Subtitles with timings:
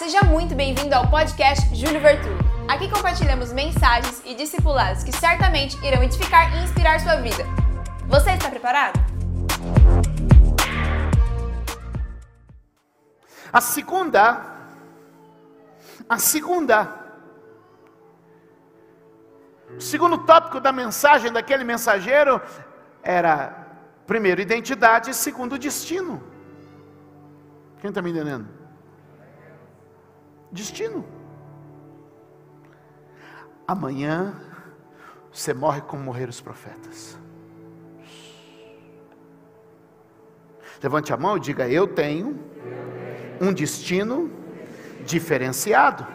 [0.00, 2.38] seja muito bem-vindo ao podcast Júlio Vertulo.
[2.66, 7.44] Aqui compartilhamos mensagens e discipulados que certamente irão edificar e inspirar sua vida.
[8.06, 8.98] Você está preparado?
[13.52, 14.42] A segunda,
[16.08, 16.94] a segunda,
[19.76, 22.40] o segundo tópico da mensagem daquele mensageiro
[23.02, 23.66] era,
[24.06, 26.24] primeiro, identidade, e segundo, destino.
[27.82, 28.59] Quem está me entendendo?
[30.52, 31.04] Destino.
[33.66, 34.34] Amanhã
[35.32, 37.18] você morre como morreram os profetas.
[40.82, 42.38] Levante a mão e diga: Eu tenho
[43.40, 44.30] um destino
[45.04, 46.06] diferenciado.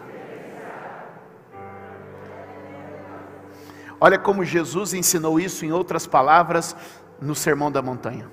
[3.99, 6.75] Olha como Jesus ensinou isso em outras palavras
[7.21, 8.29] no Sermão da Montanha.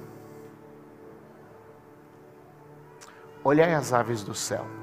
[3.45, 4.82] Olhai as aves do céu.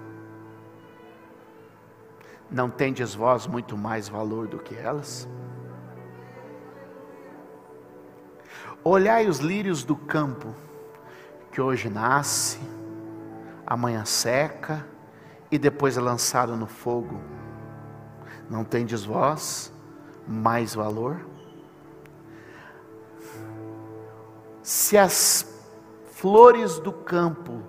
[2.52, 5.28] Não tendes vós muito mais valor do que elas?
[8.84, 10.56] Olhai os lírios do campo,
[11.52, 12.60] que hoje nasce,
[13.68, 14.86] amanhã seca
[15.52, 17.22] e depois é lançado no fogo.
[18.50, 19.72] Não tendes vós
[20.28, 21.28] mais valor?
[24.64, 25.62] Se as
[26.14, 27.62] flores do campo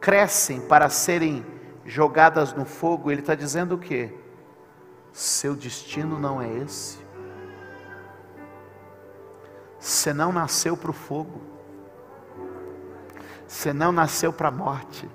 [0.00, 1.44] crescem para serem
[1.84, 4.12] jogadas no fogo, ele está dizendo o que?
[5.12, 6.98] Seu destino não é esse.
[9.78, 11.42] Você não nasceu para o fogo.
[13.46, 15.08] Você não nasceu para a morte.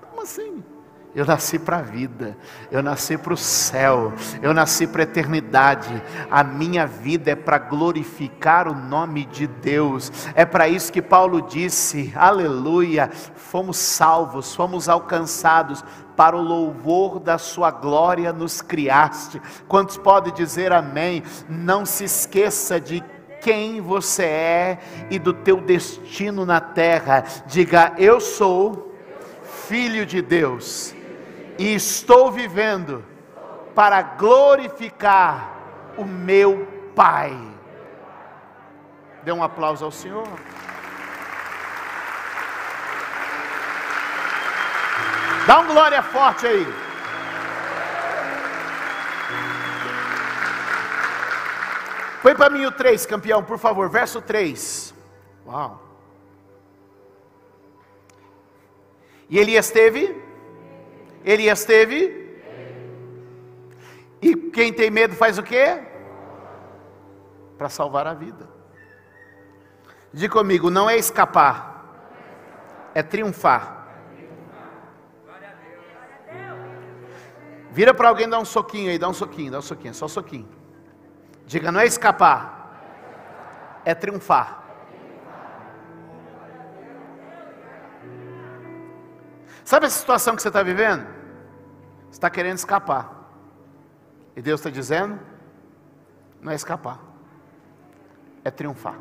[0.00, 0.64] Como assim?
[1.12, 2.36] Eu nasci para a vida,
[2.70, 6.00] eu nasci para o céu, eu nasci para a eternidade.
[6.30, 10.12] A minha vida é para glorificar o nome de Deus.
[10.36, 13.10] É para isso que Paulo disse: Aleluia!
[13.34, 15.84] Fomos salvos, fomos alcançados
[16.16, 19.42] para o louvor da Sua glória nos criaste.
[19.66, 21.24] Quantos podem dizer amém?
[21.48, 23.02] Não se esqueça de
[23.40, 24.78] quem você é
[25.10, 27.24] e do teu destino na terra.
[27.48, 28.94] Diga: Eu sou
[29.66, 30.99] filho de Deus
[31.60, 33.04] e estou vivendo
[33.74, 35.54] para glorificar
[35.98, 36.66] o meu
[36.96, 37.38] Pai.
[39.22, 40.26] Dê um aplauso ao Senhor.
[45.46, 46.66] Dá um glória forte aí.
[52.22, 54.94] Põe para mim o 3, campeão, por favor, verso 3.
[55.46, 55.78] Uau.
[59.28, 60.29] E Elias teve?
[61.24, 62.20] Elias teve?
[64.22, 65.80] E quem tem medo faz o quê?
[67.56, 68.48] Para salvar a vida.
[70.12, 71.84] Diga comigo, não é escapar,
[72.94, 73.80] é triunfar.
[77.70, 80.08] Vira para alguém dar um soquinho aí, dá um soquinho, dá um soquinho, só um
[80.08, 80.48] soquinho.
[81.46, 84.59] Diga, não é escapar, é triunfar.
[89.64, 91.06] Sabe essa situação que você está vivendo?
[92.10, 93.20] Você está querendo escapar.
[94.36, 95.18] E Deus está dizendo:
[96.40, 96.98] não é escapar,
[98.44, 98.98] é triunfar.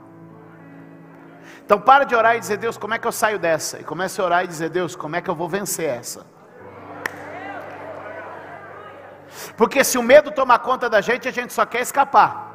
[1.66, 3.80] Então para de orar e dizer, Deus, como é que eu saio dessa?
[3.80, 6.26] E comece a orar e dizer, Deus, como é que eu vou vencer essa?
[9.56, 12.50] Porque se o medo tomar conta da gente, a gente só quer escapar.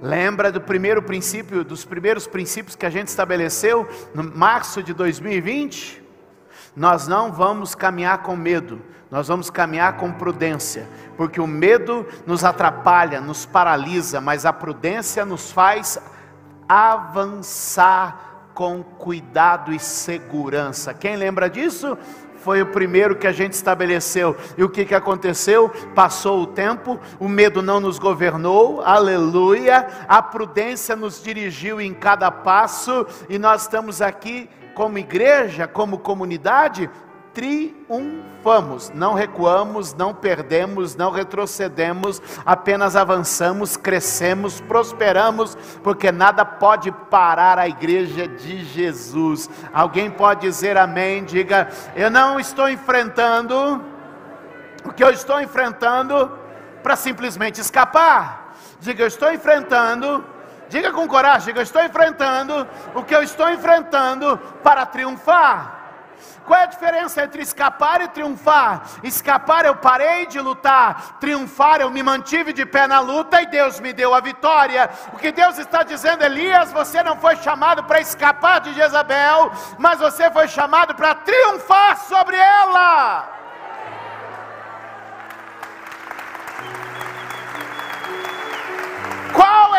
[0.00, 6.03] Lembra do primeiro princípio, dos primeiros princípios que a gente estabeleceu no março de 2020?
[6.76, 8.80] Nós não vamos caminhar com medo,
[9.10, 15.24] nós vamos caminhar com prudência, porque o medo nos atrapalha, nos paralisa, mas a prudência
[15.24, 15.98] nos faz
[16.68, 20.92] avançar com cuidado e segurança.
[20.92, 21.96] Quem lembra disso?
[22.44, 24.36] foi o primeiro que a gente estabeleceu.
[24.58, 25.70] E o que, que aconteceu?
[25.94, 32.30] Passou o tempo, o medo não nos governou, aleluia, a prudência nos dirigiu em cada
[32.30, 36.90] passo, e nós estamos aqui como igreja, como comunidade,
[37.34, 47.58] triunfamos, não recuamos, não perdemos, não retrocedemos, apenas avançamos, crescemos, prosperamos, porque nada pode parar
[47.58, 49.50] a igreja de Jesus.
[49.72, 51.24] Alguém pode dizer amém?
[51.24, 53.84] Diga, eu não estou enfrentando
[54.84, 56.30] o que eu estou enfrentando
[56.82, 58.54] para simplesmente escapar.
[58.78, 60.24] Diga, eu estou enfrentando
[60.68, 65.84] Diga com coragem, diga, eu estou enfrentando o que eu estou enfrentando para triunfar.
[66.44, 68.82] Qual é a diferença entre escapar e triunfar?
[69.02, 73.80] Escapar eu parei de lutar, triunfar eu me mantive de pé na luta e Deus
[73.80, 74.90] me deu a vitória.
[75.12, 79.98] O que Deus está dizendo, Elias, você não foi chamado para escapar de Jezabel, mas
[79.98, 83.43] você foi chamado para triunfar sobre ela.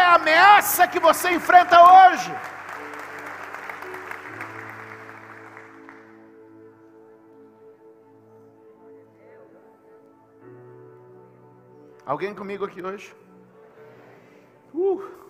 [0.06, 2.32] A ameaça que você enfrenta hoje.
[12.06, 13.16] Alguém comigo aqui hoje?
[14.74, 15.25] Uh.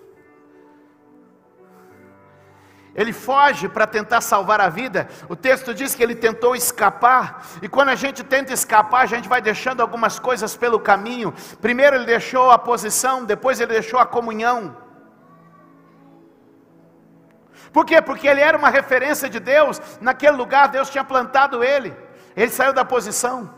[2.95, 5.07] Ele foge para tentar salvar a vida.
[5.27, 7.45] O texto diz que ele tentou escapar.
[7.62, 11.33] E quando a gente tenta escapar, a gente vai deixando algumas coisas pelo caminho.
[11.62, 14.77] Primeiro ele deixou a posição, depois ele deixou a comunhão.
[17.74, 18.01] Por quê?
[18.01, 19.81] Porque ele era uma referência de Deus.
[20.00, 21.94] Naquele lugar, Deus tinha plantado ele.
[22.33, 23.53] Ele saiu da posição.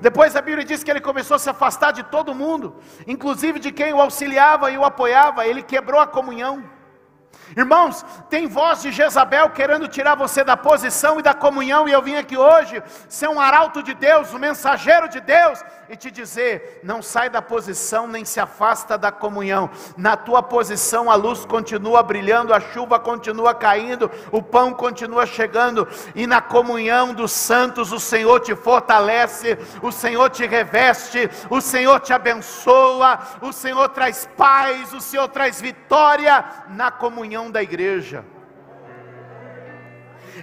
[0.00, 2.76] Depois a Bíblia diz que ele começou a se afastar de todo mundo,
[3.06, 5.44] inclusive de quem o auxiliava e o apoiava.
[5.44, 6.77] Ele quebrou a comunhão.
[7.56, 12.02] Irmãos, tem voz de Jezabel querendo tirar você da posição e da comunhão, e eu
[12.02, 16.80] vim aqui hoje ser um arauto de Deus, um mensageiro de Deus, e te dizer:
[16.84, 19.70] não sai da posição nem se afasta da comunhão.
[19.96, 25.88] Na tua posição a luz continua brilhando, a chuva continua caindo, o pão continua chegando,
[26.14, 32.00] e na comunhão dos santos o Senhor te fortalece, o Senhor te reveste, o Senhor
[32.00, 37.17] te abençoa, o Senhor traz paz, o Senhor traz vitória na comunhão
[37.50, 38.24] da igreja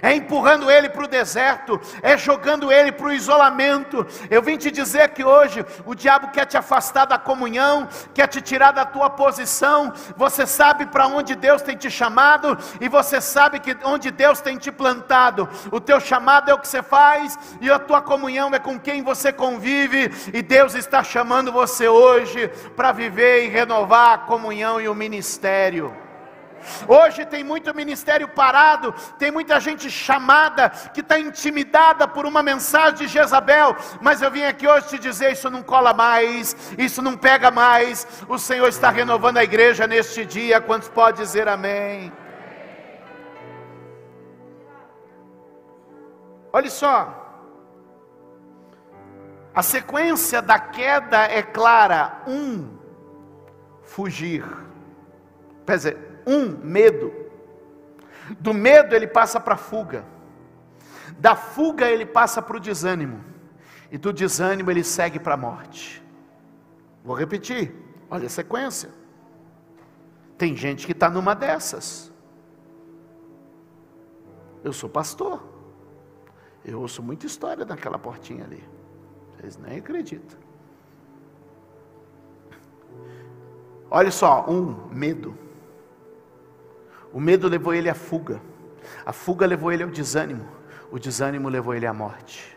[0.02, 4.06] é empurrando ele para o deserto, é jogando ele para o isolamento.
[4.30, 8.40] Eu vim te dizer que hoje o diabo quer te afastar da comunhão, quer te
[8.40, 9.92] tirar da tua posição.
[10.16, 14.56] Você sabe para onde Deus tem te chamado e você sabe que onde Deus tem
[14.56, 15.48] te plantado.
[15.70, 19.02] O teu chamado é o que você faz e a tua comunhão é com quem
[19.02, 20.10] você convive.
[20.32, 26.05] E Deus está chamando você hoje para viver e renovar a comunhão e o ministério.
[26.86, 32.94] Hoje tem muito ministério parado, tem muita gente chamada que está intimidada por uma mensagem
[32.94, 37.16] de Jezabel, mas eu vim aqui hoje te dizer: isso não cola mais, isso não
[37.16, 38.06] pega mais.
[38.28, 40.60] O Senhor está renovando a igreja neste dia.
[40.60, 42.12] Quantos pode dizer amém?
[46.52, 47.26] Olha só,
[49.54, 52.76] a sequência da queda é clara: um,
[53.82, 54.44] fugir.
[55.66, 57.12] Quer dizer, um, medo.
[58.40, 60.04] Do medo ele passa para a fuga.
[61.18, 63.24] Da fuga ele passa para o desânimo.
[63.90, 66.02] E do desânimo ele segue para a morte.
[67.04, 67.74] Vou repetir,
[68.10, 68.90] olha a sequência.
[70.36, 72.12] Tem gente que está numa dessas.
[74.64, 75.42] Eu sou pastor.
[76.64, 78.62] Eu ouço muita história daquela portinha ali.
[79.36, 80.38] Vocês nem acreditam.
[83.88, 85.45] Olha só, um, medo.
[87.16, 88.42] O medo levou ele à fuga.
[89.06, 90.46] A fuga levou ele ao desânimo.
[90.92, 92.54] O desânimo levou ele à morte.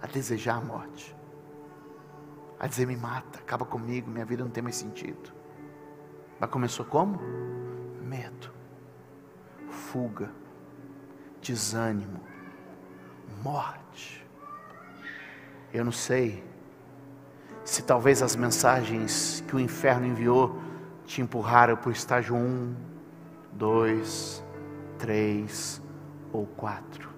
[0.00, 1.12] A desejar a morte.
[2.60, 5.32] A dizer: me mata, acaba comigo, minha vida não tem mais sentido.
[6.38, 7.18] Mas começou como?
[8.04, 8.52] Medo,
[9.68, 10.30] fuga,
[11.42, 12.20] desânimo,
[13.42, 14.24] morte.
[15.74, 16.44] Eu não sei
[17.64, 20.65] se talvez as mensagens que o inferno enviou
[21.06, 22.74] te empurraram para o estágio 1,
[23.52, 24.44] 2,
[24.98, 25.82] 3
[26.32, 27.08] ou 4.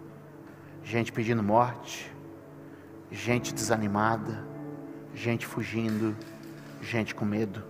[0.85, 2.13] Gente pedindo morte,
[3.11, 4.45] gente desanimada,
[5.15, 6.15] gente fugindo,
[6.83, 7.65] gente com medo.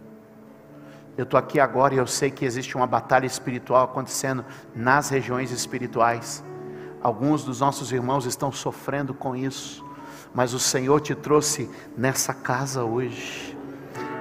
[1.17, 4.45] Eu estou aqui agora e eu sei que existe uma batalha espiritual acontecendo
[4.75, 6.45] nas regiões espirituais.
[7.01, 9.85] Alguns dos nossos irmãos estão sofrendo com isso,
[10.35, 13.58] mas o Senhor te trouxe nessa casa hoje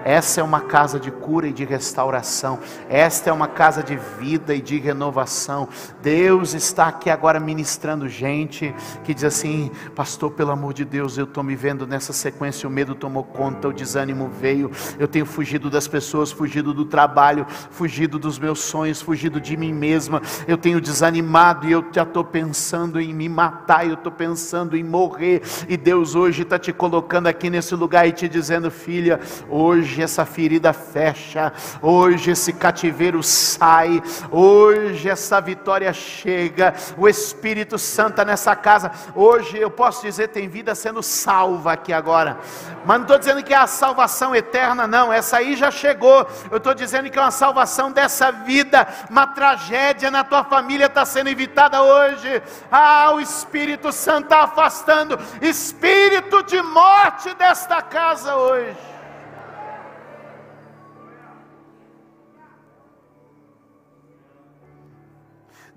[0.07, 2.59] essa é uma casa de cura e de restauração.
[2.87, 5.67] Esta é uma casa de vida e de renovação.
[6.01, 8.73] Deus está aqui agora ministrando gente
[9.03, 12.69] que diz assim: Pastor, pelo amor de Deus, eu estou me vendo nessa sequência.
[12.69, 14.71] O medo tomou conta, o desânimo veio.
[14.97, 19.73] Eu tenho fugido das pessoas, fugido do trabalho, fugido dos meus sonhos, fugido de mim
[19.73, 20.21] mesma.
[20.47, 23.85] Eu tenho desanimado e eu já estou pensando em me matar.
[23.85, 25.41] Eu estou pensando em morrer.
[25.67, 30.03] E Deus hoje está te colocando aqui nesse lugar e te dizendo: Filha, hoje hoje
[30.03, 31.51] essa ferida fecha,
[31.81, 34.01] hoje esse cativeiro sai,
[34.31, 40.75] hoje essa vitória chega, o Espírito Santo nessa casa, hoje eu posso dizer, tem vida
[40.75, 42.37] sendo salva aqui agora,
[42.85, 46.57] mas não estou dizendo que é a salvação eterna, não, essa aí já chegou, eu
[46.57, 51.29] estou dizendo que é uma salvação dessa vida, uma tragédia na tua família está sendo
[51.29, 55.17] evitada hoje, ah, o Espírito Santo está afastando.
[55.41, 58.96] Espírito de morte desta casa hoje.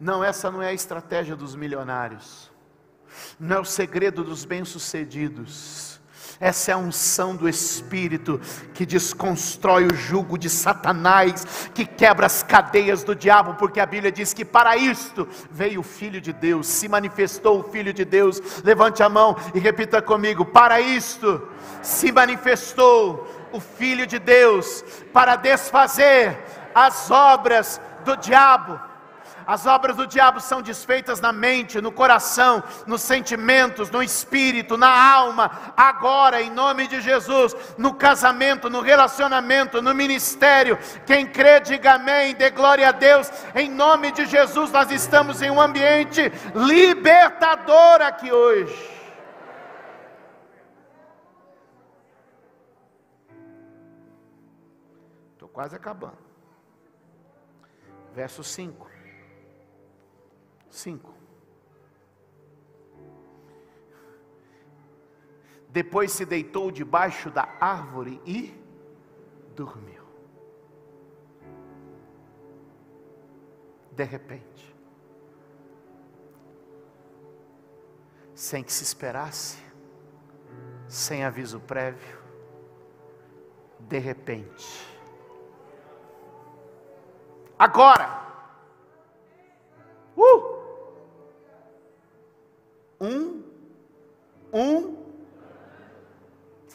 [0.00, 2.50] Não, essa não é a estratégia dos milionários,
[3.38, 6.00] não é o segredo dos bem-sucedidos.
[6.40, 8.40] Essa é a unção do Espírito
[8.73, 14.11] que desconstrói o jugo de Satanás, que quebra as cadeias do diabo, porque a Bíblia
[14.11, 18.40] diz que para isto veio o Filho de Deus, se manifestou o Filho de Deus.
[18.64, 21.47] Levante a mão e repita comigo: para isto
[21.83, 26.38] se manifestou o Filho de Deus, para desfazer
[26.75, 28.88] as obras do diabo.
[29.50, 34.88] As obras do diabo são desfeitas na mente, no coração, nos sentimentos, no espírito, na
[34.88, 40.78] alma, agora, em nome de Jesus, no casamento, no relacionamento, no ministério.
[41.04, 43.28] Quem crê, diga amém, dê glória a Deus.
[43.52, 48.88] Em nome de Jesus, nós estamos em um ambiente libertador aqui hoje.
[55.33, 56.19] Estou quase acabando.
[58.14, 58.90] Verso 5.
[60.71, 61.12] 5.
[65.69, 68.53] Depois se deitou debaixo da árvore e
[69.55, 70.00] dormiu.
[73.93, 74.75] De repente,
[78.35, 79.62] sem que se esperasse,
[80.89, 82.19] sem aviso prévio,
[83.79, 84.99] de repente,
[87.59, 88.20] agora,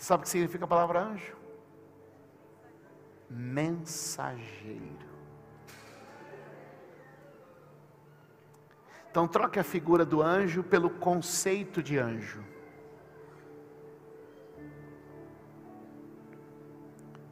[0.06, 1.36] sabe o que significa a palavra anjo?
[3.28, 5.06] Mensageiro.
[9.10, 12.44] Então troque a figura do anjo pelo conceito de anjo.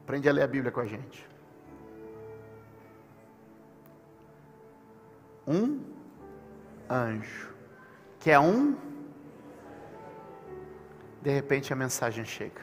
[0.04, 1.30] Aprende a ler a Bíblia com a gente.
[5.46, 5.80] Um
[6.90, 7.54] anjo
[8.20, 8.78] que é um,
[11.24, 12.62] de repente a mensagem chega.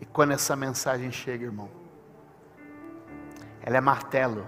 [0.00, 1.70] E quando essa mensagem chega, irmão,
[3.62, 4.44] ela é martelo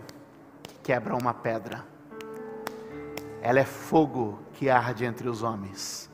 [0.61, 1.87] que quebra uma pedra,
[3.41, 6.11] ela é fogo que arde entre os homens,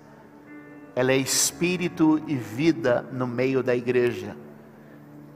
[0.94, 4.36] ela é espírito e vida no meio da igreja,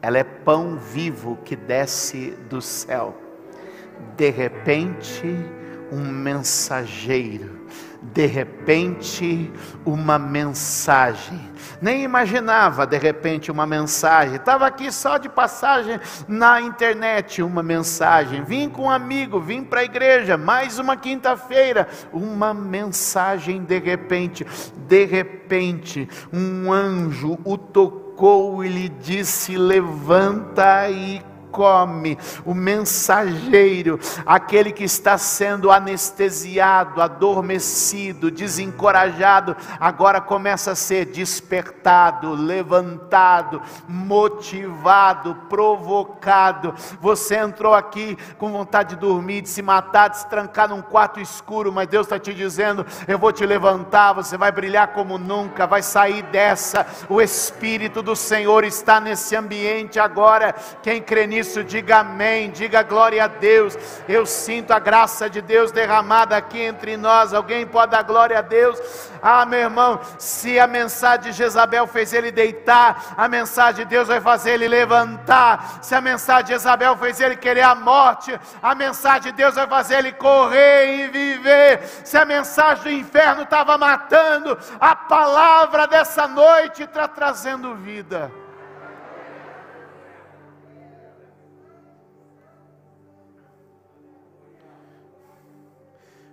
[0.02, 3.16] ela é pão vivo que desce do céu.
[4.16, 5.26] De repente,
[5.90, 7.66] um mensageiro,
[8.02, 9.52] de repente
[9.84, 11.40] uma mensagem.
[11.80, 14.36] Nem imaginava de repente uma mensagem.
[14.36, 18.42] Estava aqui só de passagem na internet, uma mensagem.
[18.42, 24.46] Vim com um amigo, vim para a igreja, mais uma quinta-feira, uma mensagem de repente.
[24.88, 34.72] De repente, um anjo o tocou e lhe disse: Levanta e come, o mensageiro, aquele
[34.72, 46.74] que está sendo anestesiado, adormecido, desencorajado, agora começa a ser despertado, levantado, motivado, provocado.
[47.00, 51.20] Você entrou aqui com vontade de dormir, de se matar, de se trancar num quarto
[51.20, 55.66] escuro, mas Deus está te dizendo: eu vou te levantar, você vai brilhar como nunca,
[55.66, 56.86] vai sair dessa.
[57.08, 60.54] O Espírito do Senhor está nesse ambiente agora.
[60.82, 63.76] Quem crê nisso, isso, diga amém, diga glória a Deus.
[64.08, 67.34] Eu sinto a graça de Deus derramada aqui entre nós.
[67.34, 68.78] Alguém pode dar glória a Deus?
[69.22, 74.08] Ah, meu irmão, se a mensagem de Jezabel fez ele deitar, a mensagem de Deus
[74.08, 75.80] vai fazer ele levantar.
[75.82, 79.66] Se a mensagem de Jezabel fez ele querer a morte, a mensagem de Deus vai
[79.66, 81.80] fazer ele correr e viver.
[82.04, 88.30] Se a mensagem do inferno estava matando, a palavra dessa noite está trazendo vida.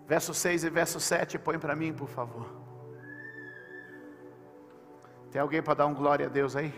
[0.08, 2.46] Verso 6 e verso 7, põe para mim, por favor.
[5.30, 6.74] Tem alguém para dar um glória a Deus aí?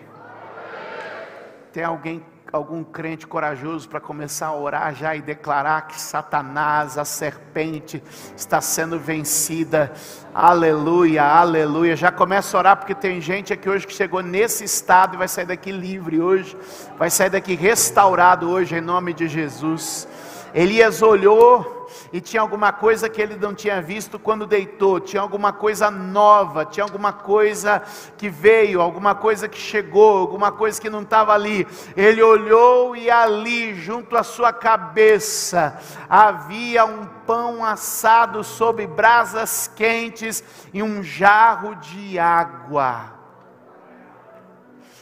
[1.72, 7.06] Tem alguém, algum crente corajoso para começar a orar já e declarar que Satanás, a
[7.06, 8.02] serpente,
[8.36, 9.94] está sendo vencida?
[10.34, 11.96] Aleluia, aleluia.
[11.96, 15.28] Já começa a orar porque tem gente aqui hoje que chegou nesse estado e vai
[15.28, 16.58] sair daqui livre hoje,
[16.98, 20.08] vai sair daqui restaurado hoje em nome de Jesus.
[20.54, 25.54] Elias olhou e tinha alguma coisa que ele não tinha visto quando deitou, tinha alguma
[25.54, 27.82] coisa nova, tinha alguma coisa
[28.18, 31.68] que veio, alguma coisa que chegou, alguma coisa que não estava ali.
[31.96, 35.80] Ele olhou e ali, junto à sua cabeça,
[36.10, 43.14] havia um pão assado sobre brasas quentes e um jarro de água.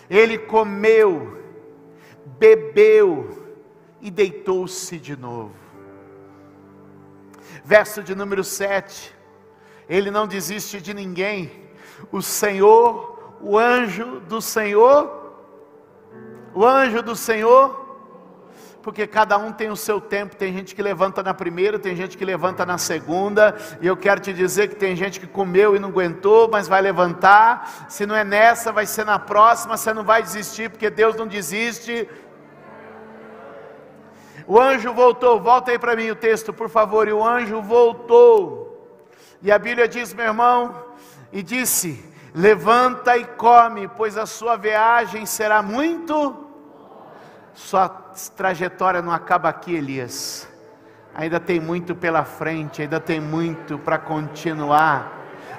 [0.10, 1.38] Ele comeu,
[2.40, 3.47] bebeu
[4.02, 5.68] e deitou-se de novo
[7.68, 9.14] verso de número 7.
[9.90, 11.68] Ele não desiste de ninguém.
[12.12, 15.34] o Senhor, o anjo do Senhor,
[16.54, 17.86] o anjo do Senhor,
[18.82, 20.36] porque cada um tem o seu tempo.
[20.36, 23.54] Tem gente que levanta na primeira, tem gente que levanta na segunda.
[23.82, 26.82] E eu quero te dizer que tem gente que comeu e não aguentou, mas vai
[26.82, 27.88] levantar.
[27.90, 29.76] Se não é nessa, vai ser na próxima.
[29.76, 32.08] Você não vai desistir, porque Deus não desiste.
[34.48, 37.08] O anjo voltou, volta aí para mim o texto, por favor.
[37.08, 38.98] E o anjo voltou.
[39.42, 40.74] E a Bíblia diz, meu irmão,
[41.32, 46.48] e disse: Levanta e come, pois a sua viagem será muito
[47.58, 47.90] sua
[48.36, 50.48] trajetória não acaba aqui, Elias.
[51.14, 55.17] Ainda tem muito pela frente, ainda tem muito para continuar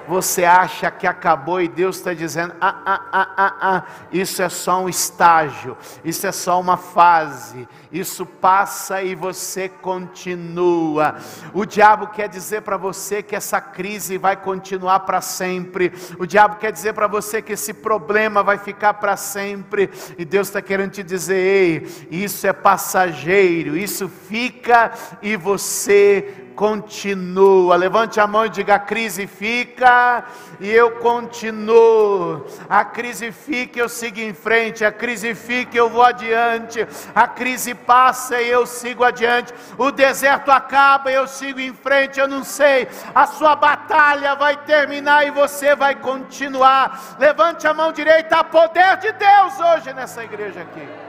[0.09, 4.49] você acha que acabou e Deus está dizendo: ah, ah, ah, ah, ah, isso é
[4.49, 11.17] só um estágio, isso é só uma fase, isso passa e você continua.
[11.53, 16.55] O diabo quer dizer para você que essa crise vai continuar para sempre, o diabo
[16.55, 20.89] quer dizer para você que esse problema vai ficar para sempre, e Deus está querendo
[20.89, 27.77] te dizer: ei, isso é passageiro, isso fica e você continua.
[27.77, 30.25] Levante a mão e diga: a crise fica
[30.59, 32.45] e eu continuo.
[32.67, 34.83] A crise fica e eu sigo em frente.
[34.83, 36.85] A crise fica e eu vou adiante.
[37.15, 39.53] A crise passa e eu sigo adiante.
[39.77, 42.19] O deserto acaba e eu sigo em frente.
[42.19, 42.89] Eu não sei.
[43.15, 47.15] A sua batalha vai terminar e você vai continuar.
[47.17, 48.35] Levante a mão direita.
[48.35, 51.08] Há poder de Deus hoje nessa igreja aqui.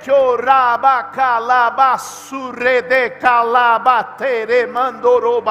[0.00, 5.42] Choraba calaba surre de calaba tere mandoro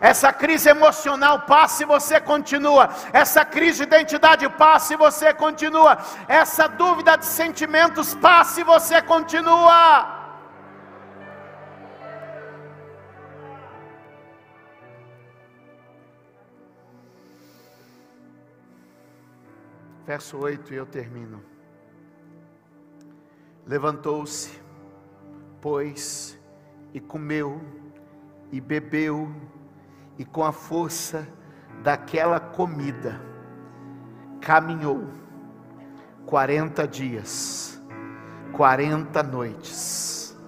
[0.00, 2.88] Essa crise emocional passa e você continua.
[3.12, 5.98] Essa crise de identidade passa e você continua.
[6.26, 10.18] Essa dúvida de sentimentos passa e você continua.
[20.06, 21.44] Verso 8 e eu termino.
[23.66, 24.60] Levantou-se,
[25.60, 26.36] pois,
[26.92, 27.60] e comeu,
[28.50, 29.32] e bebeu,
[30.20, 31.26] e com a força
[31.82, 33.18] daquela comida,
[34.38, 35.08] caminhou
[36.26, 37.80] 40 dias,
[38.52, 40.38] 40 noites,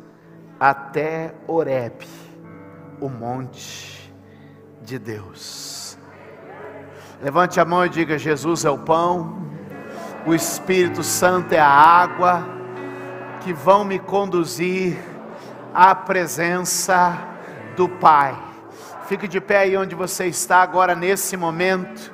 [0.61, 2.07] até Oreb,
[3.01, 4.15] o monte
[4.83, 5.97] de Deus.
[7.23, 9.43] Levante a mão e diga: Jesus é o pão,
[10.27, 12.47] o Espírito Santo é a água
[13.41, 14.99] que vão me conduzir
[15.73, 17.17] à presença
[17.75, 18.52] do Pai.
[19.13, 22.11] Fique de pé aí onde você está agora nesse momento.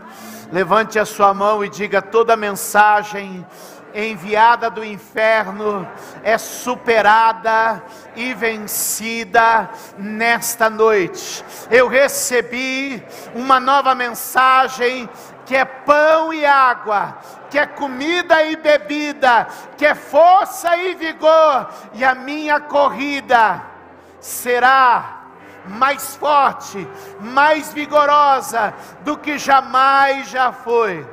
[0.50, 3.46] Levante a sua mão e diga: toda mensagem
[3.94, 5.86] enviada do inferno
[6.24, 7.84] é superada
[8.16, 11.44] e vencida nesta noite.
[11.70, 13.00] Eu recebi
[13.32, 15.08] uma nova mensagem
[15.46, 17.16] que é pão e água,
[17.48, 23.62] que é comida e bebida, que é força e vigor, e a minha corrida
[24.18, 25.17] será
[25.68, 26.88] mais forte,
[27.20, 31.06] mais vigorosa do que jamais já foi.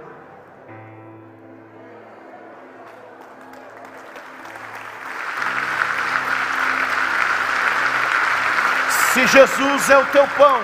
[9.14, 10.62] Se Jesus é o teu pão,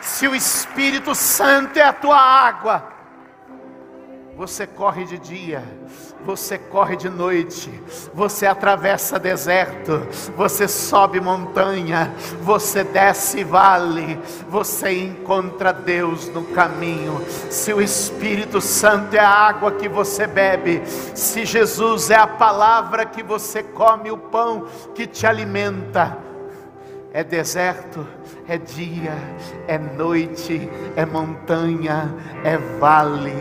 [0.00, 2.92] se o Espírito Santo é a tua água,
[4.36, 5.64] você corre de dia,
[6.24, 7.70] você corre de noite,
[8.14, 10.06] você atravessa deserto,
[10.36, 17.20] você sobe montanha, você desce vale, você encontra Deus no caminho.
[17.50, 23.04] Se o Espírito Santo é a água que você bebe, se Jesus é a palavra
[23.04, 26.16] que você come, o pão que te alimenta,
[27.12, 28.06] é deserto,
[28.48, 29.14] é dia,
[29.66, 33.36] é noite, é montanha, é vale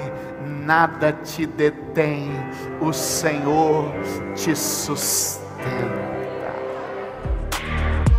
[0.62, 2.32] nada te detém,
[2.80, 3.92] o Senhor
[4.36, 5.52] te sustenta.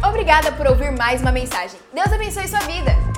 [0.07, 1.78] Obrigada por ouvir mais uma mensagem.
[1.92, 3.12] Deus abençoe sua vida.